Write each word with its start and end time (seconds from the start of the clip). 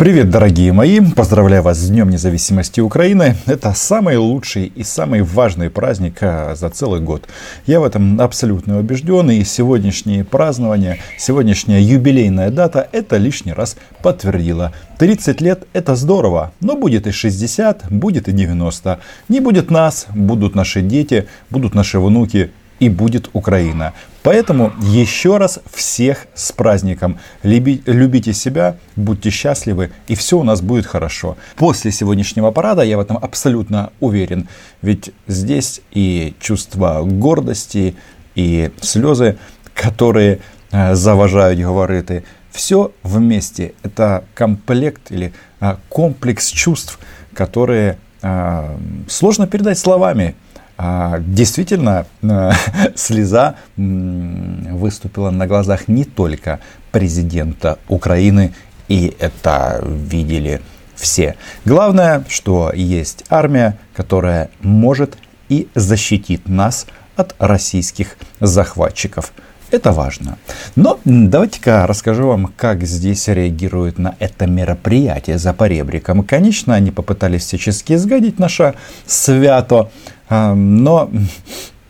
Привет, 0.00 0.30
дорогие 0.30 0.72
мои! 0.72 0.98
Поздравляю 0.98 1.62
вас 1.62 1.76
с 1.76 1.90
Днем 1.90 2.08
Независимости 2.08 2.80
Украины. 2.80 3.36
Это 3.44 3.74
самый 3.74 4.16
лучший 4.16 4.72
и 4.74 4.82
самый 4.82 5.20
важный 5.20 5.68
праздник 5.68 6.22
а, 6.22 6.54
за 6.54 6.70
целый 6.70 7.02
год. 7.02 7.28
Я 7.66 7.80
в 7.80 7.84
этом 7.84 8.18
абсолютно 8.18 8.78
убежден, 8.78 9.30
и 9.30 9.44
сегодняшнее 9.44 10.24
празднование, 10.24 11.00
сегодняшняя 11.18 11.82
юбилейная 11.82 12.48
дата 12.48 12.88
это 12.92 13.18
лишний 13.18 13.52
раз 13.52 13.76
подтвердила. 14.02 14.72
30 14.96 15.42
лет 15.42 15.66
это 15.74 15.94
здорово, 15.96 16.54
но 16.62 16.76
будет 16.76 17.06
и 17.06 17.10
60, 17.10 17.92
будет 17.92 18.26
и 18.26 18.32
90. 18.32 19.00
Не 19.28 19.40
будет 19.40 19.70
нас, 19.70 20.06
будут 20.14 20.54
наши 20.54 20.80
дети, 20.80 21.28
будут 21.50 21.74
наши 21.74 22.00
внуки, 22.00 22.52
и 22.80 22.88
будет 22.88 23.28
Украина. 23.34 23.92
Поэтому 24.22 24.72
еще 24.82 25.38
раз 25.38 25.60
всех 25.72 26.26
с 26.34 26.52
праздником. 26.52 27.18
Люби, 27.42 27.82
любите 27.86 28.34
себя, 28.34 28.76
будьте 28.96 29.30
счастливы, 29.30 29.92
и 30.08 30.14
все 30.14 30.38
у 30.38 30.42
нас 30.42 30.60
будет 30.60 30.86
хорошо. 30.86 31.38
После 31.56 31.90
сегодняшнего 31.90 32.50
парада 32.50 32.82
я 32.82 32.98
в 32.98 33.00
этом 33.00 33.16
абсолютно 33.16 33.92
уверен. 33.98 34.48
Ведь 34.82 35.12
здесь 35.26 35.80
и 35.90 36.34
чувство 36.38 37.02
гордости, 37.02 37.96
и 38.34 38.70
слезы, 38.80 39.38
которые 39.74 40.40
э, 40.70 40.94
заважают 40.94 41.58
говорити. 41.58 42.24
Все 42.50 42.92
вместе. 43.02 43.74
Это 43.82 44.24
комплект 44.34 45.10
или 45.10 45.32
э, 45.60 45.76
комплекс 45.88 46.48
чувств, 46.48 46.98
которые 47.32 47.98
э, 48.22 48.76
сложно 49.08 49.46
передать 49.46 49.78
словами. 49.78 50.34
А, 50.82 51.18
действительно, 51.20 52.06
э, 52.22 52.52
слеза 52.94 53.56
выступила 53.76 55.30
на 55.30 55.46
глазах 55.46 55.88
не 55.88 56.04
только 56.04 56.60
президента 56.90 57.78
Украины, 57.88 58.54
и 58.88 59.14
это 59.18 59.84
видели 59.86 60.62
все. 60.94 61.36
Главное, 61.66 62.24
что 62.30 62.72
есть 62.74 63.24
армия, 63.28 63.76
которая 63.94 64.48
может 64.62 65.18
и 65.50 65.68
защитит 65.74 66.48
нас 66.48 66.86
от 67.14 67.34
российских 67.38 68.16
захватчиков. 68.40 69.34
Это 69.70 69.92
важно. 69.92 70.38
Но 70.76 70.98
давайте-ка 71.04 71.86
расскажу 71.86 72.26
вам, 72.26 72.52
как 72.56 72.84
здесь 72.84 73.28
реагируют 73.28 73.98
на 73.98 74.16
это 74.18 74.46
мероприятие 74.46 75.38
за 75.38 75.52
поребриком. 75.52 76.24
Конечно, 76.24 76.74
они 76.74 76.90
попытались 76.90 77.44
всячески 77.44 77.94
сгадить 77.96 78.38
наше 78.38 78.74
свято, 79.06 79.90
но 80.30 81.10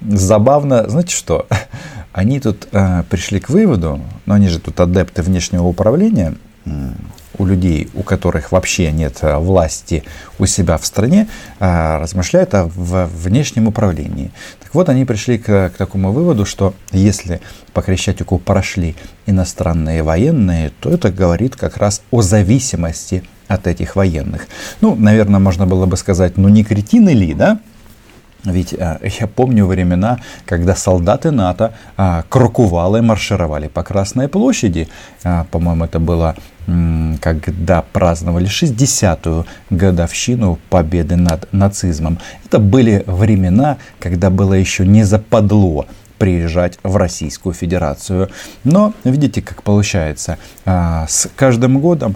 забавно, 0.00 0.88
знаете 0.88 1.14
что, 1.14 1.46
они 2.12 2.40
тут 2.40 2.68
а, 2.72 3.04
пришли 3.04 3.38
к 3.38 3.50
выводу, 3.50 4.00
но 4.26 4.34
они 4.34 4.48
же 4.48 4.58
тут 4.58 4.80
адепты 4.80 5.22
внешнего 5.22 5.64
управления, 5.64 6.34
у 7.38 7.46
людей, 7.46 7.88
у 7.94 8.02
которых 8.02 8.52
вообще 8.52 8.92
нет 8.92 9.18
э, 9.22 9.36
власти 9.38 10.04
у 10.38 10.46
себя 10.46 10.76
в 10.76 10.84
стране, 10.84 11.26
э, 11.58 11.98
размышляют 11.98 12.54
о 12.54 12.64
внешнем 12.66 13.66
управлении. 13.66 14.30
Так 14.62 14.74
вот, 14.74 14.88
они 14.88 15.04
пришли 15.04 15.38
к, 15.38 15.70
к 15.70 15.76
такому 15.78 16.12
выводу, 16.12 16.44
что 16.44 16.74
если 16.92 17.40
по 17.72 17.82
Крещатику 17.82 18.38
прошли 18.38 18.94
иностранные 19.26 20.02
военные, 20.02 20.70
то 20.80 20.90
это 20.90 21.10
говорит 21.10 21.56
как 21.56 21.78
раз 21.78 22.02
о 22.10 22.20
зависимости 22.20 23.22
от 23.48 23.66
этих 23.66 23.96
военных. 23.96 24.46
Ну, 24.80 24.94
наверное, 24.94 25.40
можно 25.40 25.66
было 25.66 25.86
бы 25.86 25.96
сказать, 25.96 26.36
ну 26.36 26.48
не 26.48 26.62
кретины 26.62 27.10
ли, 27.10 27.32
да? 27.32 27.58
Ведь 28.44 28.74
а, 28.74 28.98
я 29.20 29.26
помню 29.26 29.66
времена, 29.66 30.18
когда 30.46 30.74
солдаты 30.74 31.30
НАТО 31.30 31.72
а, 31.96 32.24
крокувалы 32.28 33.02
маршировали 33.02 33.68
по 33.68 33.82
Красной 33.82 34.28
площади. 34.28 34.88
А, 35.24 35.44
по-моему, 35.50 35.84
это 35.84 35.98
было 35.98 36.34
когда 37.20 37.82
праздновали 37.82 38.46
60-ю 38.46 39.44
годовщину 39.70 40.58
победы 40.68 41.16
над 41.16 41.52
нацизмом. 41.52 42.18
Это 42.44 42.60
были 42.60 43.02
времена, 43.06 43.78
когда 43.98 44.30
было 44.30 44.54
еще 44.54 44.86
не 44.86 45.02
западло 45.02 45.86
приезжать 46.18 46.78
в 46.84 46.96
Российскую 46.96 47.54
Федерацию. 47.54 48.28
Но 48.62 48.92
видите, 49.02 49.42
как 49.42 49.64
получается, 49.64 50.38
с 50.64 51.28
каждым 51.34 51.80
годом 51.80 52.14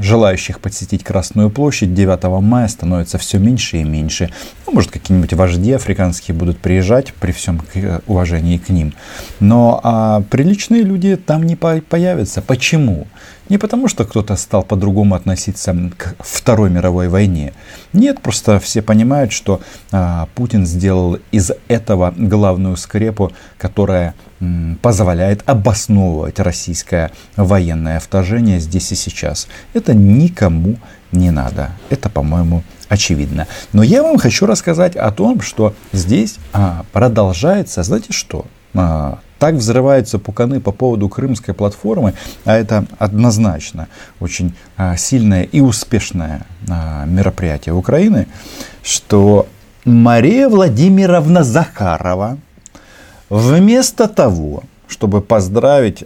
желающих 0.00 0.60
посетить 0.60 1.04
Красную 1.04 1.50
площадь 1.50 1.94
9 1.94 2.24
мая 2.42 2.68
становится 2.68 3.18
все 3.18 3.38
меньше 3.38 3.78
и 3.78 3.84
меньше. 3.84 4.30
Ну, 4.66 4.74
может, 4.74 4.90
какие-нибудь 4.90 5.32
вожди 5.32 5.72
африканские 5.72 6.36
будут 6.36 6.58
приезжать 6.58 7.12
при 7.14 7.32
всем 7.32 7.60
уважении 8.06 8.58
к 8.58 8.68
ним. 8.68 8.94
Но 9.40 9.80
а, 9.82 10.22
приличные 10.30 10.82
люди 10.82 11.16
там 11.16 11.44
не 11.44 11.56
появятся. 11.56 12.42
Почему? 12.42 13.06
Не 13.48 13.56
потому, 13.58 13.88
что 13.88 14.04
кто-то 14.04 14.36
стал 14.36 14.62
по-другому 14.62 15.14
относиться 15.14 15.74
к 15.96 16.14
Второй 16.18 16.70
мировой 16.70 17.08
войне. 17.08 17.54
Нет, 17.92 18.20
просто 18.20 18.58
все 18.60 18.82
понимают, 18.82 19.32
что 19.32 19.60
а, 19.90 20.28
Путин 20.34 20.66
сделал 20.66 21.18
из 21.32 21.50
этого 21.68 22.12
главную 22.16 22.76
скрепу, 22.76 23.32
которая 23.56 24.14
м, 24.40 24.78
позволяет 24.82 25.42
обосновывать 25.46 26.38
российское 26.40 27.10
военное 27.36 28.00
вторжение 28.00 28.60
здесь 28.60 28.92
и 28.92 28.94
сейчас. 28.94 29.48
Это 29.72 29.94
никому 29.94 30.76
не 31.10 31.30
надо. 31.30 31.70
Это, 31.88 32.10
по-моему, 32.10 32.62
очевидно. 32.88 33.46
Но 33.72 33.82
я 33.82 34.02
вам 34.02 34.18
хочу 34.18 34.44
рассказать 34.46 34.94
о 34.94 35.10
том, 35.10 35.40
что 35.40 35.74
здесь 35.92 36.36
а, 36.52 36.84
продолжается, 36.92 37.82
знаете 37.82 38.12
что? 38.12 38.46
А, 38.74 39.20
так 39.38 39.54
взрываются 39.54 40.18
пуканы 40.18 40.60
по 40.60 40.72
поводу 40.72 41.08
крымской 41.08 41.54
платформы, 41.54 42.14
а 42.44 42.56
это 42.56 42.86
однозначно 42.98 43.88
очень 44.20 44.54
а, 44.76 44.96
сильное 44.96 45.44
и 45.44 45.60
успешное 45.60 46.46
а, 46.68 47.04
мероприятие 47.06 47.74
Украины, 47.74 48.26
что 48.82 49.46
Мария 49.84 50.48
Владимировна 50.48 51.44
Захарова 51.44 52.38
вместо 53.30 54.08
того, 54.08 54.64
чтобы 54.88 55.20
поздравить 55.20 56.04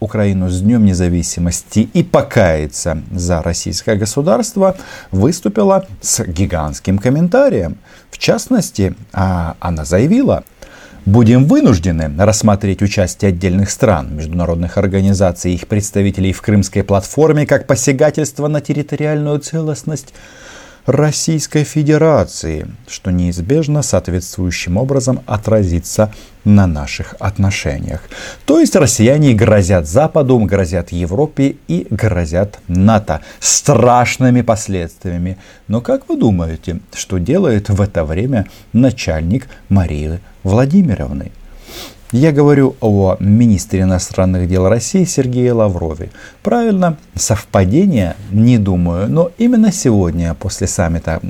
Украину 0.00 0.48
с 0.48 0.62
Днем 0.62 0.84
независимости 0.86 1.88
и 1.92 2.02
покаяться 2.02 3.02
за 3.12 3.42
российское 3.42 3.94
государство, 3.96 4.76
выступила 5.10 5.86
с 6.00 6.24
гигантским 6.24 6.98
комментарием. 6.98 7.76
В 8.10 8.18
частности, 8.18 8.94
она 9.12 9.84
заявила, 9.84 10.44
будем 11.06 11.46
вынуждены 11.46 12.12
рассмотреть 12.18 12.82
участие 12.82 13.28
отдельных 13.28 13.70
стран, 13.70 14.14
международных 14.14 14.76
организаций 14.76 15.52
и 15.52 15.54
их 15.54 15.68
представителей 15.68 16.32
в 16.32 16.42
Крымской 16.42 16.82
платформе 16.82 17.46
как 17.46 17.66
посягательство 17.66 18.48
на 18.48 18.60
территориальную 18.60 19.38
целостность 19.38 20.12
Российской 20.86 21.64
Федерации, 21.64 22.68
что 22.86 23.10
неизбежно 23.10 23.82
соответствующим 23.82 24.76
образом 24.76 25.20
отразится 25.26 26.12
на 26.44 26.68
наших 26.68 27.16
отношениях. 27.18 28.02
То 28.44 28.60
есть 28.60 28.76
россияне 28.76 29.34
грозят 29.34 29.88
Западу, 29.88 30.38
грозят 30.38 30.92
Европе 30.92 31.56
и 31.66 31.88
грозят 31.90 32.60
НАТО 32.68 33.20
страшными 33.40 34.42
последствиями. 34.42 35.38
Но 35.66 35.80
как 35.80 36.08
вы 36.08 36.16
думаете, 36.16 36.78
что 36.94 37.18
делает 37.18 37.68
в 37.68 37.80
это 37.80 38.04
время 38.04 38.46
начальник 38.72 39.48
Марии 39.68 40.20
Владимировны? 40.44 41.32
Я 42.12 42.30
говорю 42.30 42.76
о 42.80 43.16
министре 43.18 43.80
иностранных 43.80 44.48
дел 44.48 44.68
России 44.68 45.02
Сергее 45.02 45.52
Лаврове. 45.52 46.10
Правильно, 46.40 46.98
совпадение, 47.16 48.14
не 48.30 48.58
думаю, 48.58 49.10
но 49.10 49.32
именно 49.38 49.72
сегодня, 49.72 50.32
после 50.34 50.68
саммита 50.68 51.20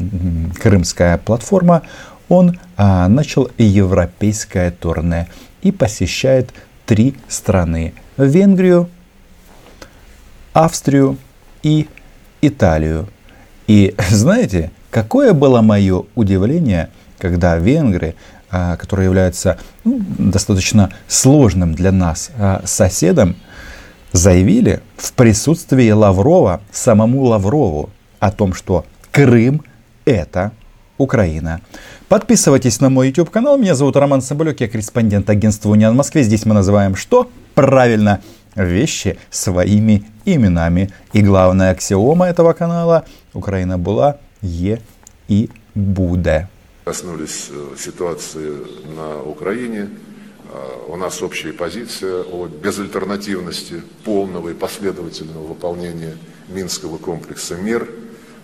«Крымская 0.60 1.16
платформа», 1.16 1.82
он 2.28 2.59
а, 2.76 3.09
начал 3.09 3.48
европейское 3.56 4.70
турне 4.70 5.28
и 5.62 5.72
посещает 5.72 6.50
три 6.84 7.14
страны. 7.26 7.94
Венгрию, 8.19 8.91
Австрию 10.53 11.16
и 11.62 11.88
Италию. 12.43 13.08
И 13.67 13.94
знаете, 14.11 14.70
какое 14.90 15.32
было 15.32 15.62
мое 15.62 16.05
удивление, 16.14 16.90
когда 17.19 17.56
венгры 17.56 18.14
который 18.50 19.04
является 19.04 19.58
ну, 19.84 20.00
достаточно 20.19 20.93
сложным 21.08 21.75
для 21.75 21.93
нас 21.93 22.31
а, 22.38 22.62
соседом, 22.64 23.37
заявили 24.12 24.81
в 24.96 25.12
присутствии 25.12 25.90
Лаврова 25.90 26.60
самому 26.70 27.25
Лаврову 27.25 27.90
о 28.19 28.31
том, 28.31 28.54
что 28.54 28.84
Крым 29.10 29.62
это 30.04 30.52
Украина. 30.98 31.60
Подписывайтесь 32.08 32.81
на 32.81 32.88
мой 32.88 33.08
YouTube 33.08 33.31
канал. 33.31 33.58
Меня 33.58 33.75
зовут 33.75 33.96
Роман 33.96 34.22
Соболек, 34.22 34.60
я 34.60 34.69
корреспондент 34.69 35.28
агентства 35.28 35.70
Униан 35.70 35.94
в 35.94 35.96
Москве. 35.96 36.22
Здесь 36.22 36.46
мы 36.46 36.54
называем 36.54 36.96
что? 36.96 37.31
Правильно, 37.54 38.20
вещи 38.54 39.19
своими 39.31 40.04
именами. 40.25 40.90
И 41.12 41.22
главная 41.22 41.72
аксиома 41.72 42.26
этого 42.26 42.52
канала 42.52 43.04
Украина 43.34 43.78
была, 43.78 44.19
е 44.40 44.81
и 45.28 45.50
будет 45.75 46.46
коснулись 46.87 47.49
э, 47.50 47.75
ситуации 47.77 48.53
на 48.97 49.21
Украине. 49.21 49.88
А, 50.53 50.93
у 50.93 50.97
нас 50.97 51.21
общая 51.21 51.53
позиция 51.53 52.23
о 52.23 52.47
безальтернативности 52.47 53.83
полного 54.05 54.50
и 54.50 54.55
последовательного 54.55 55.49
выполнения 55.49 56.17
Минского 56.49 56.99
комплекса 56.99 57.56
мер, 57.56 57.88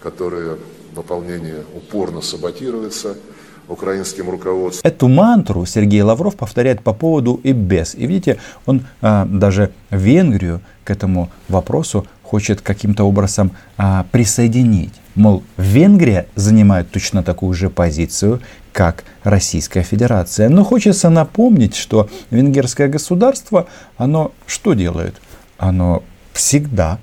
которые 0.02 0.56
выполнение 0.92 1.62
упорно 1.72 2.20
саботируется 2.20 3.16
украинским 3.68 4.28
руководством. 4.28 4.90
Эту 4.90 5.06
мантру 5.06 5.64
Сергей 5.64 6.02
Лавров 6.02 6.34
повторяет 6.34 6.82
по 6.82 6.92
поводу 6.92 7.38
и 7.44 7.52
без. 7.52 7.94
И 7.94 8.08
видите, 8.08 8.38
он 8.66 8.82
а, 9.02 9.24
даже 9.24 9.70
Венгрию 9.90 10.62
к 10.82 10.90
этому 10.90 11.30
вопросу 11.48 12.08
хочет 12.24 12.60
каким-то 12.60 13.04
образом 13.04 13.52
а, 13.76 14.04
присоединить. 14.10 14.94
Мол, 15.14 15.42
Венгрия 15.56 16.26
занимает 16.34 16.90
точно 16.90 17.22
такую 17.22 17.52
же 17.54 17.68
позицию, 17.68 18.40
как 18.72 19.04
Российская 19.24 19.82
Федерация. 19.82 20.48
Но 20.48 20.64
хочется 20.64 21.10
напомнить, 21.10 21.76
что 21.76 22.08
венгерское 22.30 22.88
государство, 22.88 23.66
оно 23.98 24.32
что 24.46 24.72
делает? 24.72 25.16
Оно 25.58 26.02
всегда 26.32 26.98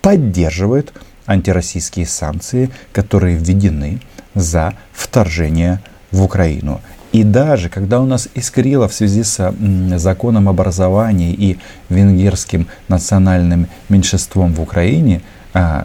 поддерживает 0.00 0.92
антироссийские 1.26 2.06
санкции, 2.06 2.70
которые 2.92 3.36
введены 3.36 4.00
за 4.34 4.74
вторжение 4.92 5.80
в 6.10 6.22
Украину. 6.22 6.80
И 7.12 7.24
даже 7.24 7.68
когда 7.68 8.00
у 8.00 8.06
нас 8.06 8.28
искрило 8.34 8.88
в 8.88 8.94
связи 8.94 9.24
с 9.24 9.52
законом 9.96 10.48
образования 10.48 11.32
и 11.32 11.58
венгерским 11.88 12.68
национальным 12.88 13.66
меньшинством 13.88 14.54
в 14.54 14.60
Украине, 14.60 15.20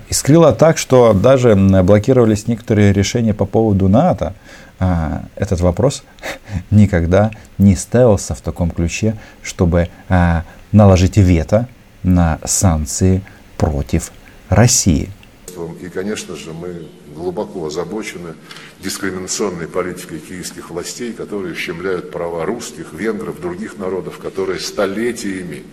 искрило 0.09 0.53
так, 0.53 0.77
что 0.77 1.13
даже 1.13 1.55
блокировались 1.55 2.47
некоторые 2.47 2.93
решения 2.93 3.33
по 3.33 3.45
поводу 3.45 3.87
НАТО. 3.87 4.33
А, 4.77 5.23
этот 5.35 5.61
вопрос 5.61 6.03
никогда 6.71 7.31
не 7.57 7.75
ставился 7.75 8.35
в 8.35 8.41
таком 8.41 8.71
ключе, 8.71 9.17
чтобы 9.41 9.89
а, 10.09 10.43
наложить 10.71 11.17
вето 11.17 11.67
на 12.03 12.39
санкции 12.43 13.21
против 13.57 14.11
России. 14.49 15.09
И, 15.81 15.87
конечно 15.87 16.35
же, 16.35 16.51
мы 16.51 16.87
глубоко 17.15 17.65
озабочены 17.67 18.33
дискриминационной 18.81 19.67
политикой 19.67 20.19
киевских 20.19 20.69
властей, 20.69 21.13
которые 21.13 21.53
ущемляют 21.53 22.11
права 22.11 22.45
русских, 22.45 22.91
венгров, 22.91 23.39
других 23.39 23.77
народов, 23.77 24.17
которые 24.19 24.59
столетиями 24.59 25.63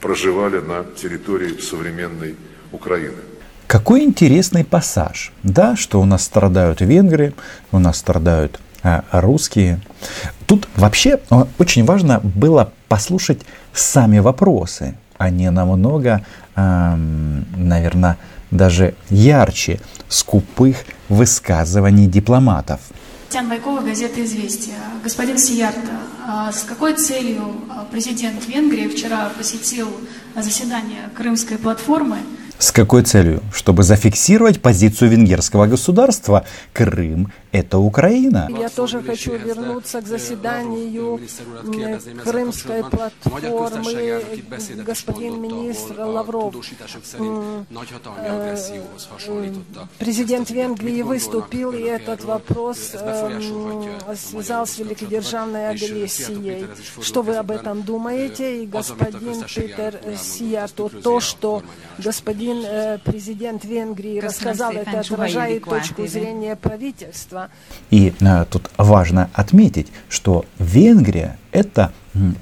проживали 0.00 0.58
на 0.58 0.84
территории 0.84 1.58
современной 1.58 2.34
Украины. 2.72 3.16
Какой 3.72 4.02
интересный 4.04 4.64
пассаж, 4.64 5.32
да, 5.42 5.76
что 5.76 5.98
у 5.98 6.04
нас 6.04 6.24
страдают 6.24 6.82
венгры, 6.82 7.32
у 7.70 7.78
нас 7.78 7.96
страдают 7.96 8.60
а, 8.82 9.04
русские. 9.12 9.80
Тут 10.46 10.68
вообще 10.76 11.20
а, 11.30 11.46
очень 11.58 11.86
важно 11.86 12.20
было 12.22 12.70
послушать 12.88 13.40
сами 13.72 14.18
вопросы, 14.18 14.94
а 15.16 15.30
не 15.30 15.50
намного, 15.50 16.22
а, 16.54 16.98
наверное, 17.56 18.18
даже 18.50 18.94
ярче 19.08 19.80
скупых 20.08 20.84
высказываний 21.08 22.06
дипломатов. 22.08 22.80
Татьяна 23.28 23.48
Байкова, 23.48 23.80
газета 23.80 24.22
«Известия». 24.22 24.74
Господин 25.02 25.38
Сиярта, 25.38 25.96
а 26.28 26.52
с 26.52 26.64
какой 26.64 26.92
целью 26.96 27.54
а, 27.70 27.86
президент 27.90 28.46
Венгрии 28.46 28.88
вчера 28.88 29.30
посетил 29.38 29.88
заседание 30.36 31.08
Крымской 31.16 31.56
платформы– 31.56 32.18
с 32.62 32.70
какой 32.70 33.02
целью? 33.02 33.42
Чтобы 33.52 33.82
зафиксировать 33.82 34.62
позицию 34.62 35.10
венгерского 35.10 35.66
государства. 35.66 36.44
Крым– 36.72 37.32
это 37.52 37.78
Украина. 37.78 38.48
Я 38.56 38.68
тоже 38.68 39.02
хочу 39.02 39.36
вернуться 39.36 40.00
к 40.00 40.06
заседанию 40.06 41.20
Крымской 42.22 42.84
платформы. 42.84 44.22
Господин 44.84 45.42
министр 45.42 46.02
Лавров, 46.02 46.54
президент 49.98 50.50
Венгрии 50.50 51.02
выступил, 51.02 51.72
и 51.72 51.82
этот 51.82 52.22
вопрос 52.22 52.78
связал 54.14 54.68
с 54.68 54.78
великодержавной 54.78 55.70
агрессией. 55.70 56.68
Что 57.00 57.22
вы 57.22 57.34
об 57.34 57.50
этом 57.50 57.82
думаете? 57.82 58.62
И 58.62 58.66
господин 58.66 59.42
Питер 59.42 59.98
Сияту, 60.16 60.88
то, 61.02 61.18
что 61.18 61.64
господин 61.98 62.51
господин 62.52 62.64
э, 62.66 62.98
президент 63.04 63.64
Венгрии 63.64 64.20
рассказал, 64.20 64.72
это 64.72 65.00
отражает 65.00 65.64
точку 65.64 66.06
зрения 66.06 66.56
правительства. 66.56 67.48
И 67.90 68.12
э, 68.20 68.44
тут 68.50 68.70
важно 68.76 69.30
отметить, 69.34 69.88
что 70.08 70.44
Венгрия 70.58 71.36
это 71.52 71.92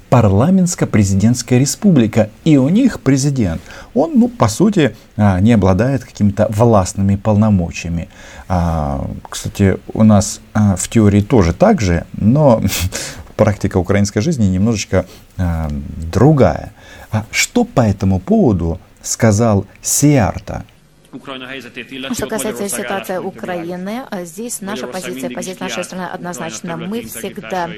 парламентско-президентская 0.09 1.57
республика, 1.57 2.29
и 2.43 2.57
у 2.57 2.67
них 2.67 2.99
президент, 2.99 3.61
он, 3.93 4.11
ну, 4.15 4.27
по 4.27 4.49
сути, 4.49 4.95
а, 5.15 5.39
не 5.39 5.53
обладает 5.53 6.03
какими-то 6.03 6.47
властными 6.49 7.15
полномочиями. 7.15 8.09
А, 8.49 9.09
кстати, 9.29 9.77
у 9.93 10.03
нас 10.03 10.41
а, 10.53 10.75
в 10.75 10.89
теории 10.89 11.21
тоже 11.21 11.53
так 11.53 11.79
же, 11.79 12.05
но 12.13 12.61
практика 13.37 13.77
украинской 13.77 14.19
жизни 14.19 14.45
немножечко 14.45 15.05
другая. 16.11 16.73
Что 17.31 17.63
по 17.63 17.81
этому 17.81 18.19
поводу 18.19 18.79
сказал 19.03 19.65
Сиарта. 19.81 20.65
Что 22.13 22.25
касается 22.27 22.69
ситуации 22.69 23.17
Украины, 23.17 24.03
а 24.09 24.23
здесь 24.23 24.61
наша 24.61 24.87
позиция, 24.87 25.29
позиция 25.29 25.65
нашей 25.67 25.83
страны 25.83 26.05
однозначна. 26.05 26.77
Мы 26.77 27.01
всегда 27.01 27.69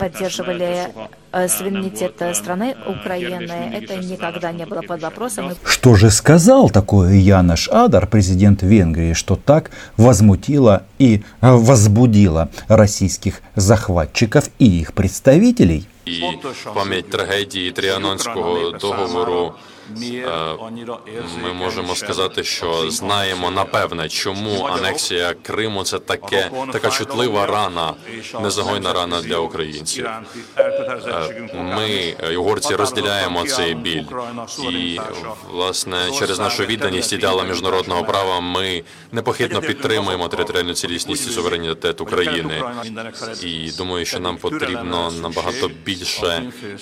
поддерживали 0.00 0.88
суверенитет 1.30 2.20
страны 2.34 2.74
Украины. 2.84 3.72
Это 3.72 3.98
никогда 3.98 4.50
не 4.50 4.66
было 4.66 4.82
под 4.82 5.00
вопросом. 5.00 5.52
Что 5.64 5.94
же 5.94 6.10
сказал 6.10 6.70
такое 6.70 7.12
Янош 7.12 7.68
Адар, 7.68 8.08
президент 8.08 8.62
Венгрии, 8.64 9.12
что 9.12 9.36
так 9.36 9.70
возмутило 9.96 10.82
и 10.98 11.22
возбудило 11.40 12.50
российских 12.66 13.42
захватчиков 13.54 14.50
и 14.58 14.80
их 14.80 14.92
представителей? 14.92 15.86
І 16.06 16.22
пам'ять 16.74 17.10
трагедії 17.10 17.72
Тріанонського 17.72 18.70
договору 18.70 19.54
Е, 20.00 20.56
ми 21.42 21.52
можемо 21.52 21.94
сказати, 21.94 22.44
що 22.44 22.90
знаємо 22.90 23.50
напевне, 23.50 24.08
чому 24.08 24.64
анексія 24.64 25.34
Криму 25.42 25.84
це 25.84 25.98
таке 25.98 26.50
така 26.72 26.90
чутлива 26.90 27.46
рана, 27.46 27.94
незагойна 28.42 28.92
рана 28.92 29.22
для 29.22 29.38
українців. 29.38 30.08
Е, 30.58 31.50
ми 31.52 32.14
угорці 32.36 32.74
розділяємо 32.74 33.44
цей 33.44 33.74
біль, 33.74 34.02
і 34.70 35.00
власне 35.50 35.96
через 36.18 36.38
нашу 36.38 36.64
відданість 36.64 37.12
ідеала 37.12 37.44
міжнародного 37.44 38.04
права 38.04 38.40
ми 38.40 38.82
непохитно 39.12 39.60
підтримуємо 39.60 40.28
територіальну 40.28 40.74
цілісність 40.74 41.28
і 41.28 41.30
суверенітет 41.30 42.00
України. 42.00 42.62
І 43.42 43.70
думаю, 43.78 44.04
що 44.04 44.20
нам 44.20 44.36
потрібно 44.36 45.12
набагато 45.22 45.70
більше 45.84 46.01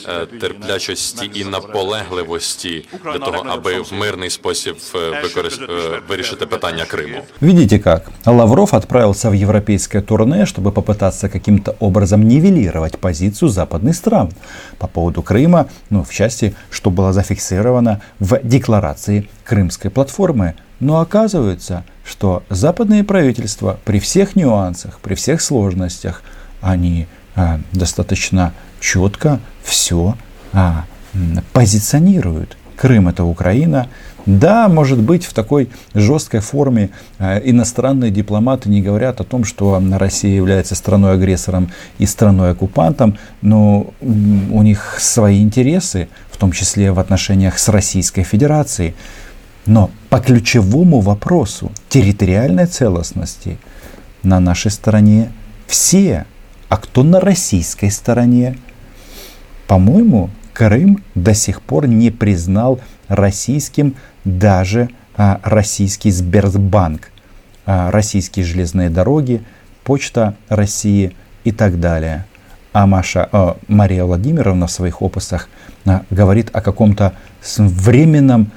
е, 0.07 0.25
терплячості 0.39 1.31
і 1.33 1.43
наполегливості 1.43 2.85
для 3.03 3.19
того, 3.19 3.45
аби 3.49 3.81
в 3.81 3.93
мирний 3.93 4.29
спосіб 4.29 4.75
використ... 5.23 5.61
вирішити 6.09 6.45
питання 6.45 6.85
Криму. 6.85 7.17
Видите 7.41 7.79
как? 7.79 8.11
Лавров 8.25 8.69
отправился 8.75 9.29
в 9.29 9.33
европейское 9.33 10.01
турне, 10.01 10.45
чтобы 10.45 10.71
попытаться 10.71 11.29
каким-то 11.29 11.75
образом 11.79 12.21
нивелировать 12.27 12.97
позицию 12.97 13.49
западных 13.49 13.93
стран 13.93 14.29
по 14.77 14.87
поводу 14.87 15.21
Крыма, 15.21 15.65
ну, 15.89 16.03
в 16.03 16.13
части, 16.13 16.55
что 16.69 16.89
было 16.89 17.13
зафиксировано 17.13 18.01
в 18.19 18.39
декларации 18.43 19.29
Крымской 19.43 19.91
платформы. 19.91 20.53
Но 20.79 20.99
оказывается, 20.99 21.83
что 22.05 22.43
западные 22.49 23.03
правительства 23.03 23.79
при 23.85 23.99
всех 23.99 24.35
нюансах, 24.35 24.99
при 24.99 25.15
всех 25.15 25.41
сложностях, 25.41 26.21
они 26.61 27.07
а, 27.36 27.60
достаточно 27.72 28.52
четко 28.80 29.40
все 29.62 30.16
а, 30.52 30.84
позиционируют. 31.52 32.56
Крым 32.76 33.08
это 33.08 33.24
Украина. 33.24 33.88
Да, 34.26 34.68
может 34.68 34.98
быть, 34.98 35.24
в 35.24 35.32
такой 35.32 35.70
жесткой 35.94 36.40
форме 36.40 36.90
э, 37.18 37.40
иностранные 37.44 38.10
дипломаты 38.10 38.68
не 38.68 38.82
говорят 38.82 39.20
о 39.20 39.24
том, 39.24 39.44
что 39.44 39.82
Россия 39.92 40.34
является 40.34 40.74
страной-агрессором 40.74 41.70
и 41.98 42.06
страной-оккупантом, 42.06 43.18
но 43.42 43.92
у 44.00 44.62
них 44.62 44.96
свои 44.98 45.42
интересы, 45.42 46.08
в 46.30 46.36
том 46.36 46.52
числе 46.52 46.92
в 46.92 46.98
отношениях 46.98 47.58
с 47.58 47.68
Российской 47.68 48.22
Федерацией. 48.22 48.94
Но 49.66 49.90
по 50.08 50.20
ключевому 50.20 51.00
вопросу 51.00 51.70
территориальной 51.88 52.66
целостности 52.66 53.58
на 54.22 54.40
нашей 54.40 54.70
стороне 54.70 55.32
все, 55.66 56.26
а 56.70 56.76
кто 56.76 57.02
на 57.02 57.20
российской 57.20 57.90
стороне, 57.90 58.56
по-моему, 59.66 60.30
Крым 60.52 61.02
до 61.14 61.34
сих 61.34 61.62
пор 61.62 61.86
не 61.86 62.10
признал 62.10 62.80
российским 63.08 63.96
даже 64.24 64.88
а, 65.16 65.40
российский 65.42 66.10
Сбербанк, 66.10 67.10
а, 67.66 67.90
российские 67.90 68.44
железные 68.44 68.88
дороги, 68.88 69.42
Почта 69.84 70.36
России 70.48 71.16
и 71.44 71.50
так 71.50 71.80
далее. 71.80 72.24
А 72.72 72.86
Маша, 72.86 73.28
а, 73.32 73.56
Мария 73.66 74.04
Владимировна 74.04 74.66
в 74.66 74.70
своих 74.70 75.02
опусах 75.02 75.48
а, 75.86 76.04
говорит 76.10 76.50
о 76.52 76.60
каком-то 76.60 77.14
временном 77.58 78.52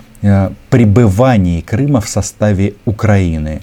пребывании 0.69 1.59
Крыма 1.61 1.99
в 1.99 2.07
составе 2.07 2.75
Украины. 2.85 3.61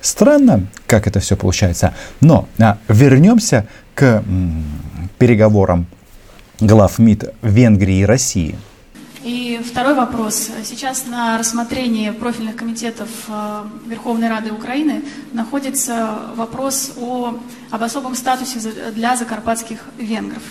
Странно, 0.00 0.66
как 0.86 1.06
это 1.06 1.20
все 1.20 1.36
получается. 1.36 1.94
Но 2.20 2.48
а, 2.58 2.78
вернемся 2.88 3.66
к 3.94 4.22
м, 4.26 4.64
переговорам 5.18 5.86
глав 6.60 6.98
МИД 6.98 7.34
Венгрии 7.42 8.00
и 8.00 8.04
России. 8.04 8.58
И 9.24 9.60
второй 9.64 9.94
вопрос. 9.94 10.50
Сейчас 10.64 11.06
на 11.06 11.36
рассмотрении 11.38 12.10
профильных 12.10 12.56
комитетов 12.56 13.08
э, 13.28 13.62
Верховной 13.86 14.28
Рады 14.28 14.52
Украины 14.52 15.02
находится 15.32 16.18
вопрос 16.36 16.92
о, 17.00 17.38
об 17.70 17.82
особом 17.82 18.14
статусе 18.14 18.58
для 18.92 19.16
закарпатских 19.16 19.80
венгров. 19.98 20.42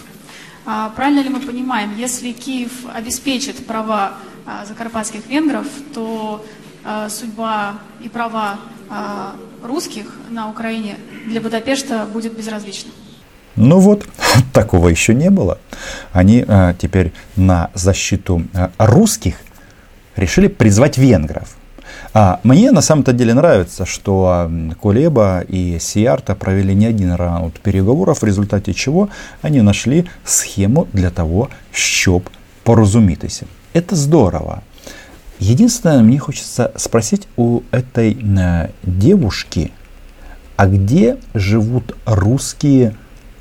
А 0.65 0.89
правильно 0.89 1.21
ли 1.21 1.29
мы 1.29 1.39
понимаем, 1.39 1.95
если 1.97 2.33
Киев 2.33 2.71
обеспечит 2.93 3.65
права 3.65 4.13
а, 4.45 4.65
закарпатских 4.65 5.25
венгров, 5.27 5.65
то 5.93 6.45
а, 6.83 7.07
судьба 7.09 7.75
и 8.01 8.09
права 8.09 8.59
русских 9.63 10.06
на 10.29 10.50
Украине 10.50 10.98
для 11.25 11.41
Будапешта 11.41 12.06
будет 12.12 12.38
безразлична? 12.38 12.91
Ну 13.56 13.79
вот, 13.79 14.08
такого 14.53 14.88
еще 14.88 15.13
не 15.13 15.29
было. 15.29 15.58
Они 16.12 16.46
а, 16.48 16.74
теперь 16.74 17.12
на 17.36 17.72
защиту 17.74 18.44
а, 18.53 18.72
русских 18.77 19.36
решили 20.15 20.48
призвать 20.48 20.98
венгров. 20.98 21.58
А 22.13 22.39
мне 22.44 22.72
на 22.72 22.82
самом-то 22.82 23.13
деле 23.13 23.34
нравится, 23.34 23.86
что 23.86 24.50
Кулеба 24.79 25.41
и 25.41 25.77
Сиарта 25.79 26.36
провели 26.36 26.74
не 26.75 26.86
один 26.86 27.13
раунд 27.13 27.60
переговоров, 27.60 28.22
в 28.22 28.25
результате 28.25 28.74
чего 28.74 29.10
они 29.41 29.62
нашли 29.62 30.06
схему 30.24 30.88
для 30.94 31.10
того, 31.10 31.50
чтобы 31.72 32.25
порозумітися. 32.63 33.46
Это 33.74 33.96
здорово. 33.96 34.62
Единственное, 35.39 36.01
мне 36.01 36.17
хочется 36.17 36.72
спросить 36.75 37.27
у 37.38 37.62
этой 37.72 38.17
э, 38.17 38.70
девушки, 38.84 39.72
а 40.56 40.67
где 40.67 41.17
живут 41.36 41.96
русские 42.06 42.96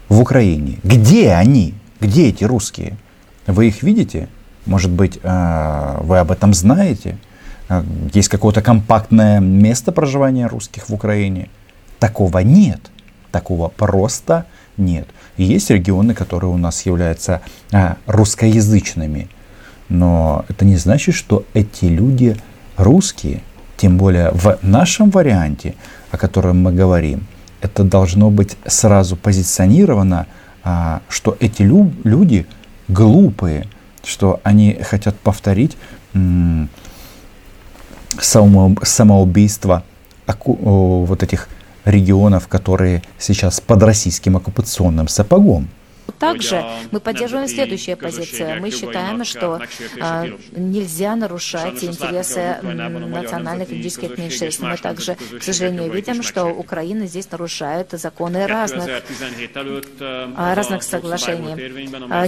в 0.08 0.20
Украине? 0.20 0.78
Где 0.84 1.32
они? 1.32 1.74
Где 2.00 2.28
эти 2.28 2.44
русские? 2.44 2.98
Вы 3.46 3.68
их 3.68 3.82
видите? 3.82 4.28
Может 4.66 4.90
быть, 4.90 5.18
э, 5.22 5.98
вы 6.02 6.18
об 6.18 6.30
этом 6.30 6.52
знаете? 6.52 7.16
Э, 7.70 7.82
есть 8.12 8.28
какое-то 8.28 8.60
компактное 8.60 9.40
место 9.40 9.90
проживания 9.90 10.48
русских 10.48 10.90
в 10.90 10.94
Украине? 10.94 11.48
Такого 11.98 12.40
нет. 12.40 12.90
Такого 13.32 13.68
просто 13.68 14.46
нет. 14.76 15.08
есть 15.38 15.70
регионы, 15.70 16.14
которые 16.14 16.50
у 16.50 16.58
нас 16.58 16.84
являются 16.84 17.40
русскоязычными. 18.06 19.28
Но 19.88 20.44
это 20.48 20.64
не 20.64 20.76
значит, 20.76 21.14
что 21.14 21.44
эти 21.54 21.84
люди 21.86 22.36
русские. 22.76 23.42
Тем 23.76 23.98
более 23.98 24.30
в 24.32 24.58
нашем 24.62 25.10
варианте, 25.10 25.74
о 26.10 26.16
котором 26.16 26.62
мы 26.62 26.72
говорим, 26.72 27.26
это 27.60 27.84
должно 27.84 28.30
быть 28.30 28.56
сразу 28.66 29.16
позиционировано, 29.16 30.26
а, 30.64 31.00
что 31.08 31.36
эти 31.40 31.62
лю- 31.62 31.92
люди 32.04 32.46
глупые, 32.88 33.66
что 34.04 34.40
они 34.44 34.78
хотят 34.82 35.18
повторить 35.18 35.76
самоубийство 38.82 39.82
вот 40.44 41.22
этих 41.22 41.48
регионов, 41.84 42.48
которые 42.48 43.02
сейчас 43.18 43.60
под 43.60 43.82
российским 43.82 44.36
оккупационным 44.36 45.08
сапогом. 45.08 45.68
Также 46.18 46.64
мы 46.90 47.00
поддерживаем 47.00 47.48
следующую 47.48 47.96
позицию. 47.96 48.60
Мы 48.60 48.70
считаем, 48.70 49.24
что 49.24 49.60
а, 50.00 50.26
нельзя 50.52 51.16
нарушать 51.16 51.82
интересы 51.84 52.56
национальных 52.62 53.70
этнических 53.70 54.18
меньшинств. 54.18 54.62
Мы 54.62 54.76
также, 54.76 55.16
к 55.38 55.42
сожалению, 55.42 55.92
видим, 55.92 56.22
что 56.22 56.46
Украина 56.46 57.06
здесь 57.06 57.30
нарушает 57.30 57.88
законы 57.92 58.46
разных, 58.46 59.02
а, 60.36 60.54
разных 60.54 60.82
соглашений. 60.82 61.54
А, 62.10 62.26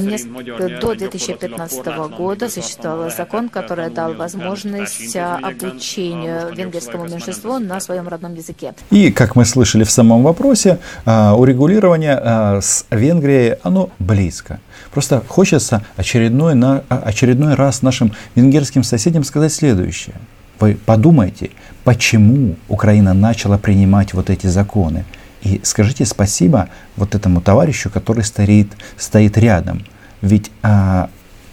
до 0.81 0.95
2015 0.95 2.09
года 2.17 2.49
существовал 2.49 3.11
закон, 3.11 3.49
который 3.49 3.91
дал 3.91 4.15
возможность 4.15 5.17
обучению 5.17 6.55
венгерскому 6.55 7.09
меньшинству 7.09 7.59
на 7.59 7.81
своем 7.81 8.09
родном 8.09 8.35
языке. 8.35 8.75
И, 8.91 9.11
как 9.11 9.37
мы 9.37 9.45
слышали 9.45 9.85
в 9.85 9.91
самом 9.91 10.23
вопросе, 10.23 10.79
урегулирование 11.07 12.61
с 12.61 12.87
Венгрией 12.91 13.57
оно 13.63 13.78
близко. 13.99 14.61
Просто 14.93 15.23
хочется 15.27 15.83
очередной, 15.97 16.55
на, 16.55 16.83
а, 16.89 16.99
очередной 17.05 17.55
раз 17.55 17.83
нашим 17.83 18.13
венгерским 18.35 18.83
соседям 18.83 19.25
сказать 19.25 19.53
следующее. 19.53 20.17
Вы 20.61 20.77
подумайте, 20.85 21.51
почему 21.85 22.57
Украина 22.69 23.15
начала 23.15 23.59
принимать 23.59 24.15
вот 24.15 24.31
эти 24.31 24.47
законы. 24.49 25.05
И 25.43 25.61
скажите 25.63 26.05
спасибо 26.05 26.69
вот 26.97 27.15
этому 27.15 27.41
товарищу, 27.41 27.91
который 27.91 28.25
стоит, 28.25 28.69
стоит 28.97 29.39
рядом. 29.39 29.85
Ведь 30.21 30.51
а, 30.63 31.11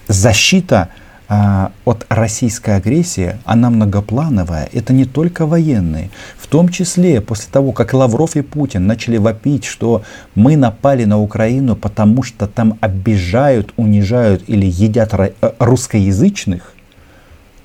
защита 0.07 0.89
от 1.27 2.05
российской 2.09 2.77
агрессии, 2.77 3.37
она 3.45 3.69
многоплановая. 3.69 4.69
Это 4.71 4.93
не 4.93 5.05
только 5.05 5.45
военные. 5.45 6.11
В 6.37 6.47
том 6.47 6.69
числе 6.69 7.19
после 7.21 7.51
того, 7.51 7.71
как 7.71 7.93
Лавров 7.93 8.35
и 8.35 8.41
Путин 8.41 8.85
начали 8.85 9.17
вопить, 9.17 9.65
что 9.65 10.03
мы 10.35 10.55
напали 10.55 11.05
на 11.05 11.19
Украину, 11.19 11.75
потому 11.75 12.21
что 12.21 12.47
там 12.47 12.77
обижают, 12.81 13.73
унижают 13.77 14.43
или 14.47 14.65
едят 14.65 15.13
э, 15.13 15.31
русскоязычных, 15.59 16.75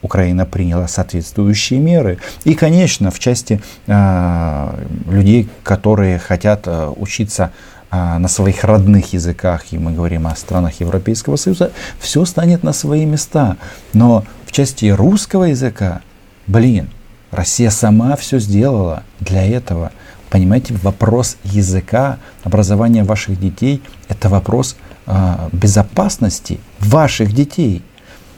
Украина 0.02 0.46
приняла 0.46 0.88
соответствующие 0.88 1.78
меры. 1.78 2.18
И, 2.44 2.54
конечно, 2.54 3.10
в 3.10 3.18
части 3.18 3.60
э, 3.86 4.84
людей, 5.06 5.48
которые 5.62 6.18
хотят 6.18 6.62
э, 6.66 6.92
учиться 6.96 7.44
а, 7.44 7.50
на 7.90 8.28
своих 8.28 8.62
родных 8.62 9.12
языках, 9.12 9.72
и 9.72 9.78
мы 9.78 9.92
говорим 9.92 10.26
о 10.26 10.36
странах 10.36 10.80
Европейского 10.80 11.36
Союза, 11.36 11.72
все 11.98 12.24
станет 12.24 12.62
на 12.62 12.72
свои 12.72 13.04
места. 13.04 13.56
Но 13.92 14.24
в 14.46 14.52
части 14.52 14.86
русского 14.86 15.44
языка, 15.44 16.00
блин, 16.46 16.88
Россия 17.30 17.70
сама 17.70 18.16
все 18.16 18.38
сделала 18.38 19.04
для 19.20 19.44
этого. 19.44 19.92
Понимаете, 20.30 20.74
вопрос 20.82 21.36
языка, 21.44 22.18
образования 22.44 23.04
ваших 23.04 23.38
детей– 23.38 23.82
это 24.08 24.28
вопрос 24.28 24.76
э, 25.06 25.48
безопасности 25.52 26.60
ваших 26.78 27.32
детей, 27.32 27.82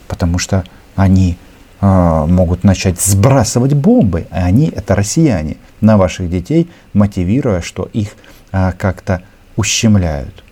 потому 0.07 0.39
что 0.39 0.63
они 0.95 1.37
э, 1.81 2.25
могут 2.27 2.63
начать 2.63 2.99
сбрасывать 2.99 3.73
бомбы, 3.73 4.27
а 4.31 4.45
они– 4.45 4.71
это 4.75 4.95
россияне, 4.95 5.57
на 5.81 5.97
ваших 5.97 6.29
детей, 6.29 6.69
мотивируя, 6.93 7.61
что 7.61 7.89
их 7.93 8.09
э, 8.51 8.71
как-то 8.77 9.21
ущемляют. 9.55 10.43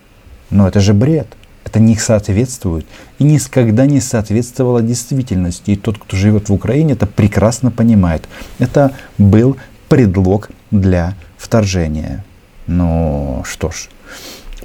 Но 0.50 0.68
это 0.68 0.80
же 0.80 0.94
бред. 0.94 1.28
Это 1.64 1.80
не 1.80 1.96
соответствует 1.96 2.86
и 3.18 3.24
никогда 3.24 3.86
не 3.86 4.00
соответствовало 4.00 4.82
действительности. 4.82 5.70
И 5.70 5.76
тот, 5.76 5.96
кто 5.96 6.16
живет 6.16 6.48
в 6.48 6.52
Украине, 6.52 6.94
это 6.94 7.06
прекрасно 7.06 7.70
понимает. 7.70 8.24
Это 8.58 8.92
был 9.16 9.56
предлог 9.88 10.50
для 10.70 11.14
вторжения. 11.38 12.24
Ну 12.66 13.42
что 13.46 13.70
ж, 13.70 13.88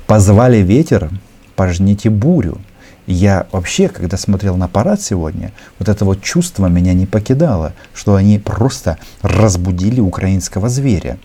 позвали 0.05 0.57
ветер, 0.57 1.09
пожните 1.55 2.09
бурю. 2.09 2.57
Я 3.05 3.47
вообще, 3.53 3.87
когда 3.87 4.17
смотрел 4.17 4.57
на 4.57 4.67
парад 4.67 5.01
сегодня, 5.01 5.53
вот 5.79 5.87
это 5.87 6.03
вот 6.03 6.21
чувство 6.21 6.67
меня 6.67 6.93
не 6.93 7.05
покидало, 7.05 7.73
что 7.93 8.15
они 8.15 8.37
просто 8.37 8.97
разбудили 9.21 10.01
украинского 10.01 10.67
зверя 10.67 11.17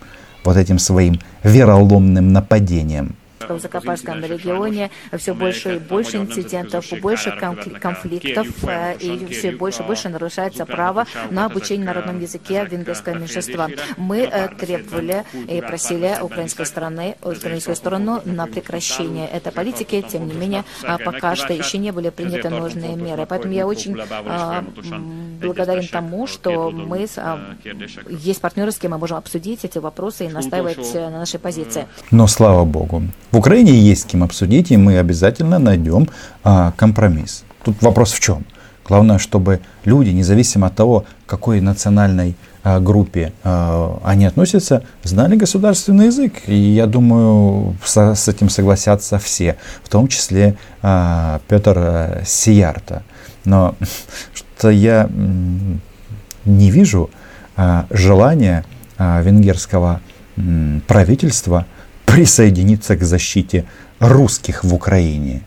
вот 0.45 0.57
этим 0.57 0.79
своим 0.79 1.21
вероломным 1.43 2.33
нападением 2.33 3.17
в 3.49 3.61
Закопарском 3.61 4.25
регионе. 4.25 4.91
Все 5.17 5.35
больше 5.35 5.77
и 5.77 5.79
больше 5.79 6.19
инцидентов, 6.19 6.87
больше 7.01 7.31
конфликтов, 7.81 8.47
э, 8.65 8.97
и 8.99 9.27
все 9.27 9.53
больше 9.53 9.83
и 9.83 9.87
больше 9.87 10.09
нарушается 10.09 10.67
право 10.67 11.07
на 11.31 11.47
обучение 11.47 11.87
на 11.87 11.93
родном 11.93 12.21
языке 12.21 12.67
венгерского 12.71 13.15
меньшинства. 13.15 13.69
Мы 13.97 14.21
э, 14.21 14.49
требовали 14.49 15.25
и 15.49 15.61
просили 15.61 16.17
украинской 16.21 16.67
стороны, 16.67 17.17
украинскую 17.23 17.77
сторону 17.77 18.21
на 18.25 18.47
прекращение 18.47 19.29
этой 19.29 19.53
политики, 19.53 20.05
тем 20.09 20.27
не 20.27 20.35
менее, 20.35 20.65
пока 21.05 21.37
что 21.37 21.53
еще 21.53 21.79
не 21.79 21.93
были 21.93 22.11
приняты 22.11 22.49
нужные 22.51 22.97
меры. 22.97 23.27
Поэтому 23.27 23.55
я 23.55 23.67
очень 23.67 23.97
благодарен 25.41 25.87
тому, 25.89 26.27
что 26.27 26.71
мы 26.71 27.07
а, 27.17 27.41
есть 28.09 28.41
партнеры, 28.41 28.71
с 28.71 28.79
кем 28.79 28.93
мы 28.93 28.99
можем 28.99 29.17
обсудить 29.17 29.65
эти 29.65 29.79
вопросы 29.79 30.27
и 30.27 30.29
настаивать 30.29 30.95
на 30.95 31.11
нашей 31.11 31.41
позиции. 31.41 31.87
Но 32.11 32.27
слава 32.27 32.65
богу, 32.65 33.03
в 33.33 33.39
Украине 33.39 33.73
есть 33.73 34.03
с 34.03 34.05
кем 34.05 34.23
обсудить, 34.23 34.71
и 34.71 34.77
мы 34.77 34.99
обязательно 34.99 35.59
найдем 35.59 36.09
а, 36.45 36.73
компромисс. 36.77 37.45
Тут 37.65 37.81
вопрос 37.83 38.13
в 38.13 38.21
чем? 38.21 38.45
Главное, 38.87 39.19
чтобы 39.19 39.61
люди, 39.85 40.11
независимо 40.11 40.67
от 40.67 40.77
того, 40.77 41.07
к 41.25 41.31
какой 41.31 41.63
национальной 41.63 42.37
а, 42.63 42.79
группе 42.79 43.33
а, 43.43 43.99
они 44.05 44.27
относятся, 44.27 44.83
знали 45.03 45.37
государственный 45.37 46.07
язык. 46.07 46.35
И 46.47 46.55
я 46.55 46.87
думаю, 46.87 47.75
со, 47.83 48.15
с 48.15 48.29
этим 48.29 48.51
согласятся 48.51 49.19
все, 49.19 49.57
в 49.83 49.89
том 49.89 50.09
числе 50.09 50.57
а, 50.83 51.41
Петр 51.49 51.75
а, 51.79 52.23
Сиярта. 52.27 53.03
Но 53.47 53.75
вот 54.61 54.73
я 54.73 55.09
не 56.45 56.71
вижу 56.71 57.09
а, 57.57 57.87
желания 57.91 58.65
а, 58.99 59.23
венгерского 59.23 60.01
правительства 60.87 61.67
присоединиться 62.13 62.95
к 62.95 63.03
защите 63.03 63.65
русских 63.99 64.65
в 64.65 64.75
Украине. 64.75 65.41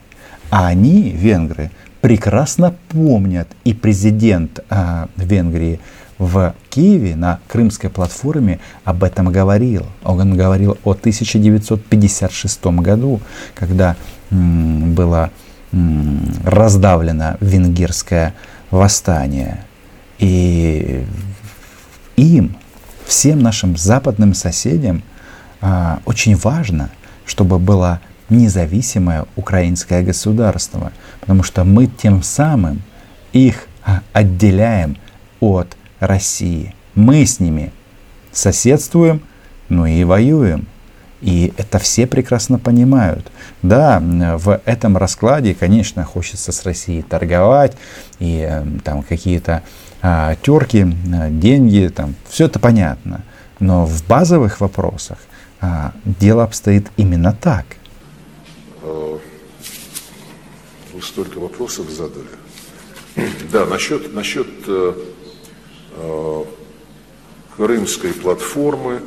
А 0.50 0.66
они, 0.66 1.10
венгры, 1.10 1.70
прекрасно 2.00 2.74
помнят, 2.88 3.46
и 3.62 3.72
президент 3.72 4.64
а, 4.68 5.08
Венгрии 5.16 5.78
в 6.18 6.56
Киеве 6.68 7.14
на 7.14 7.38
крымской 7.46 7.88
платформе 7.88 8.58
об 8.82 9.04
этом 9.04 9.30
говорил. 9.30 9.86
Он 10.02 10.36
говорил 10.36 10.76
о 10.82 10.90
1956 10.90 12.64
году, 12.66 13.20
когда 13.54 13.94
м, 14.32 14.92
было 14.92 15.30
м, 15.70 16.34
раздавлено 16.44 17.36
венгерское 17.40 18.34
восстание. 18.72 19.64
И 20.18 21.04
им, 22.16 22.56
всем 23.06 23.38
нашим 23.38 23.76
западным 23.76 24.34
соседям, 24.34 25.04
очень 26.04 26.36
важно, 26.36 26.90
чтобы 27.24 27.58
было 27.58 28.00
независимое 28.28 29.26
украинское 29.36 30.02
государство, 30.02 30.92
потому 31.20 31.42
что 31.42 31.64
мы 31.64 31.86
тем 31.86 32.22
самым 32.22 32.82
их 33.32 33.66
а, 33.84 34.02
отделяем 34.12 34.96
от 35.40 35.76
России. 36.00 36.74
Мы 36.94 37.24
с 37.24 37.40
ними 37.40 37.72
соседствуем, 38.32 39.22
ну 39.68 39.86
и 39.86 40.02
воюем. 40.04 40.66
И 41.22 41.52
это 41.56 41.78
все 41.78 42.06
прекрасно 42.06 42.58
понимают. 42.58 43.32
Да, 43.62 44.00
в 44.00 44.60
этом 44.64 44.96
раскладе, 44.96 45.54
конечно, 45.54 46.04
хочется 46.04 46.52
с 46.52 46.64
Россией 46.64 47.02
торговать, 47.02 47.72
и 48.18 48.46
э, 48.48 48.64
там 48.84 49.02
какие-то 49.02 49.62
а, 50.02 50.36
терки, 50.36 50.86
а, 51.14 51.30
деньги, 51.30 51.88
там, 51.88 52.14
все 52.28 52.46
это 52.46 52.58
понятно. 52.58 53.22
Но 53.60 53.86
в 53.86 54.06
базовых 54.06 54.60
вопросах 54.60 55.18
а, 55.60 55.92
дело 56.04 56.44
обстоит 56.44 56.88
именно 56.96 57.32
так. 57.32 57.66
Вы 60.96 61.02
столько 61.02 61.38
вопросов 61.38 61.90
задали. 61.90 62.26
Да, 63.52 63.66
насчет, 63.66 64.14
насчет 64.14 64.46
э, 64.66 64.94
э, 65.92 66.44
крымской 67.54 68.14
платформы. 68.14 69.02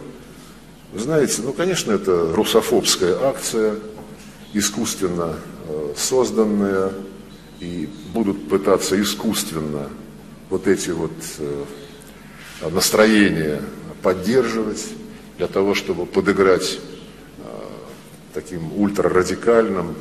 Вы 0.94 1.00
знаете, 1.00 1.42
ну, 1.42 1.52
конечно, 1.52 1.92
это 1.92 2.32
русофобская 2.32 3.18
акция, 3.24 3.78
искусственно 4.54 5.36
э, 5.68 5.94
созданная, 5.98 6.92
и 7.60 7.90
будут 8.14 8.50
пытаться 8.50 9.02
искусственно 9.02 9.90
вот 10.52 10.68
эти 10.68 10.92
вот 10.92 11.12
э, 11.40 11.66
настроения 12.70 13.64
поддерживать 14.04 14.86
для 15.40 15.48
того, 15.48 15.74
чтобы 15.74 16.06
подыграть 16.06 16.80
э, 17.38 17.42
таким 18.34 18.74
ультрарадикальным, 18.78 19.96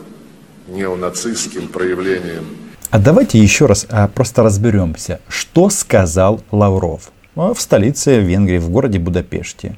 неонацистским 0.66 1.68
проявлениям. 1.68 2.44
А 2.90 2.98
давайте 2.98 3.38
еще 3.38 3.66
раз 3.66 3.86
а, 3.88 4.08
просто 4.08 4.42
разберемся, 4.42 5.20
что 5.28 5.70
сказал 5.70 6.42
Лавров 6.50 7.12
в 7.34 7.56
столице 7.58 8.20
Венгрии, 8.20 8.58
в 8.58 8.68
городе 8.68 8.98
Будапеште. 8.98 9.76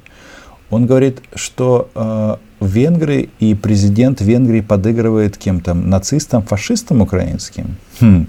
Он 0.71 0.87
говорит, 0.87 1.21
что 1.35 1.89
э, 1.93 2.37
венгры 2.59 3.29
и 3.39 3.53
президент 3.53 4.19
Венгрии 4.19 4.61
подыгрывает 4.61 5.37
кем-то, 5.37 5.75
нацистам, 5.75 6.41
фашистам 6.41 7.01
украинским. 7.01 7.75
Хм. 7.99 8.27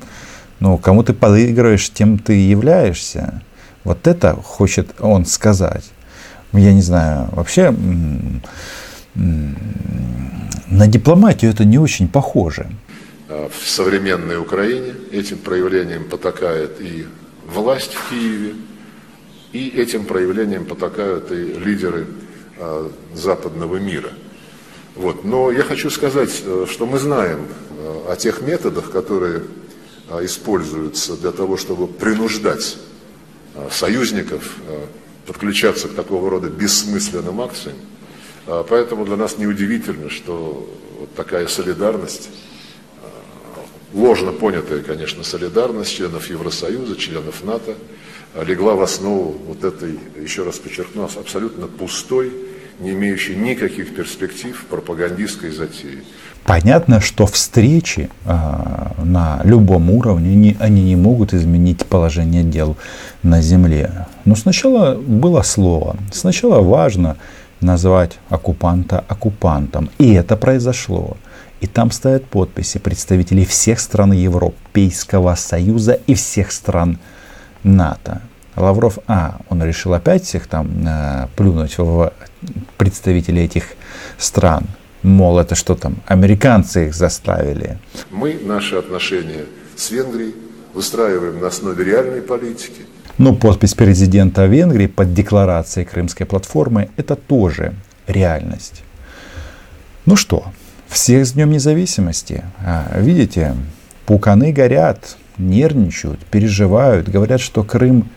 Ну, 0.61 0.77
кому 0.77 1.03
ты 1.03 1.15
подыгрываешь, 1.15 1.91
тем 1.91 2.19
ты 2.19 2.35
являешься. 2.35 3.41
Вот 3.85 4.07
это 4.07 4.35
хочет 4.35 5.01
он 5.01 5.25
сказать. 5.25 5.85
Я 6.53 6.73
не 6.73 6.83
знаю, 6.83 7.29
вообще 7.33 7.75
на 9.15 10.87
дипломатию 10.87 11.51
это 11.51 11.65
не 11.65 11.79
очень 11.79 12.09
похоже. 12.09 12.67
А 13.29 13.49
в 13.49 13.69
современной 13.69 14.39
Украине 14.39 14.95
этим 15.11 15.39
проявлением 15.39 16.05
потакает 16.05 16.81
и 16.81 17.07
власть 17.47 17.93
в 17.95 18.11
Киеве, 18.11 18.55
и 19.53 19.69
этим 19.69 20.05
проявлением 20.05 20.65
потакают 20.65 21.31
и 21.31 21.35
лидеры 21.35 22.07
а, 22.59 22.91
западного 23.15 23.77
мира. 23.77 24.11
Вот. 24.95 25.25
Но 25.25 25.51
я 25.51 25.63
хочу 25.63 25.91
сказать, 25.91 26.43
э, 26.45 26.67
что 26.71 26.87
мы 26.87 26.99
знаем 26.99 27.47
э, 27.71 28.13
о 28.13 28.17
тех 28.17 28.43
методах, 28.43 28.91
которые 28.91 29.43
а, 30.11 30.25
используются 30.25 31.17
для 31.17 31.33
того, 31.33 31.57
чтобы 31.57 31.87
принуждать 31.87 32.79
союзников 33.71 34.57
подключаться 35.27 35.89
к 35.89 35.95
такого 35.95 36.31
рода 36.31 36.49
бессмысленным 36.49 37.41
акциям. 37.41 37.77
Поэтому 38.47 39.05
для 39.05 39.17
нас 39.17 39.39
неудивительно, 39.39 40.11
что 40.11 40.69
вот 40.99 41.15
такая 41.15 41.47
солидарность, 41.47 42.29
ложно 43.93 44.33
понятая, 44.33 44.83
конечно, 44.83 45.23
солидарность 45.23 45.93
членов 45.95 46.29
Евросоюза, 46.29 46.97
членов 46.97 47.45
НАТО, 47.45 47.77
легла 48.45 48.75
в 48.75 48.83
основу 48.83 49.33
вот 49.33 49.63
этой, 49.63 49.99
еще 50.21 50.43
раз 50.43 50.59
подчеркну, 50.59 51.05
абсолютно 51.05 51.67
пустой, 51.69 52.33
не 52.81 52.91
имеющей 52.91 53.37
никаких 53.37 53.95
перспектив 53.95 54.67
пропагандистской 54.69 55.51
затеи. 55.51 56.03
Понятно, 56.45 57.01
что 57.01 57.27
встречи 57.27 58.11
э, 58.25 58.33
на 59.05 59.41
любом 59.45 59.91
уровне 59.91 60.35
не, 60.35 60.57
они 60.59 60.83
не 60.83 60.97
могут 60.97 61.35
изменить 61.35 61.87
положение 61.87 62.43
дел 62.43 62.77
на 63.23 63.41
Земле. 63.41 64.07
Но 64.25 64.35
сначала 64.35 64.97
было 64.97 65.43
слово. 65.43 65.97
Сначала 66.11 66.61
важно 66.61 67.17
назвать 67.61 68.19
оккупанта 68.29 69.05
оккупантом. 69.07 69.91
И 69.99 70.13
это 70.15 70.37
произошло. 70.37 71.17
И 71.61 71.69
там 71.69 71.93
стоят 71.93 72.25
подписи 72.25 72.79
представителей 72.79 73.45
всех 73.45 73.79
стран 73.79 74.13
Европейского 74.13 75.37
Союза 75.37 76.01
и 76.09 76.15
всех 76.15 76.51
стран 76.51 76.99
НАТО. 77.63 78.21
Лавров, 78.57 78.99
а, 79.07 79.39
он 79.49 79.63
решил 79.65 79.95
опять 79.95 80.25
всех 80.25 80.47
там 80.47 80.87
э, 80.87 81.27
плюнуть 81.37 81.79
в 81.79 82.13
представителей 82.77 83.45
этих 83.45 83.65
стран. 84.19 84.67
Мол, 85.03 85.39
это 85.39 85.55
что 85.55 85.75
там, 85.75 85.97
американцы 86.07 86.87
их 86.87 86.95
заставили. 86.95 87.79
Мы 88.11 88.39
наши 88.45 88.77
отношения 88.77 89.47
с 89.75 89.91
Венгрией 89.91 90.35
выстраиваем 90.75 91.41
на 91.41 91.49
основе 91.49 91.85
реальной 91.85 92.21
политики. 92.21 92.83
Но 93.19 93.35
подпись 93.35 93.75
президента 93.75 94.47
Венгрии 94.47 94.87
под 94.87 95.13
декларацией 95.13 95.87
Крымской 95.87 96.27
платформы– 96.27 96.91
это 96.97 97.17
тоже 97.17 97.75
реальность. 98.07 98.83
Ну 100.07 100.17
что, 100.17 100.45
всех 100.89 101.27
с 101.27 101.33
Днем 101.33 101.51
Независимости. 101.51 102.45
А, 102.65 102.99
видите, 102.99 103.55
пуканы 104.07 104.53
горят, 104.53 105.17
нервничают, 105.39 106.21
переживают, 106.27 107.09
говорят, 107.09 107.41
что 107.41 107.65
Крым 107.65 108.09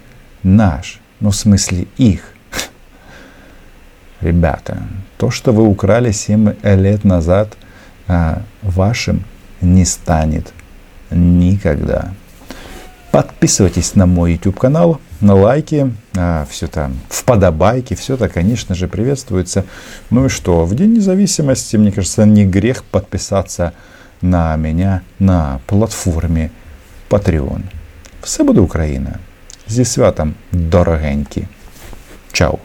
наш, 0.45 0.99
ну 1.19 1.31
в 1.31 1.35
смысле 1.35 1.87
их. 1.97 2.21
Ребята, 4.21 4.83
то, 5.17 5.31
что 5.31 5.51
вы 5.51 5.67
украли 5.67 6.11
7 6.11 6.53
лет 6.63 7.03
назад, 7.03 7.57
а, 8.07 8.43
вашим 8.61 9.23
не 9.61 9.85
станет 9.85 10.53
никогда. 11.11 12.13
Подписывайтесь 13.11 13.95
на 13.95 14.05
мой 14.05 14.33
YouTube 14.33 14.59
канал, 14.59 14.99
на 15.21 15.35
лайки, 15.35 15.93
а, 16.15 16.45
все 16.49 16.67
там, 16.67 16.99
в 17.09 17.23
подобайки, 17.23 17.93
все 17.93 18.15
это, 18.15 18.29
конечно 18.29 18.75
же, 18.75 18.87
приветствуется. 18.87 19.65
Ну 20.09 20.25
и 20.25 20.29
что, 20.29 20.65
в 20.65 20.75
День 20.75 20.93
независимости, 20.93 21.77
мне 21.77 21.91
кажется, 21.91 22.25
не 22.25 22.45
грех 22.45 22.83
подписаться 22.83 23.73
на 24.21 24.55
меня 24.57 25.01
на 25.19 25.59
платформе 25.65 26.51
Patreon. 27.09 27.63
Все 28.21 28.43
буде 28.43 28.61
Україна. 28.61 29.19
Зі 29.67 29.85
святом, 29.85 30.33
дорогенькі. 30.51 31.47
Чао! 32.31 32.57